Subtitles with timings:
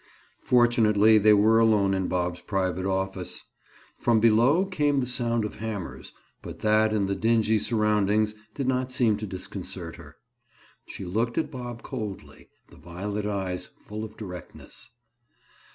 [0.41, 3.43] Fortunately they were alone in Bob's private office.
[3.99, 8.89] From below came the sound of hammers, but that and the dingy surroundings did not
[8.89, 10.15] seem to disconcert her.
[10.87, 14.89] She looked at Bob coldly, the violet eyes full of directness.